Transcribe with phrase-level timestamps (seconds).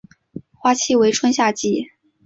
[0.55, 1.91] 花期为春夏季。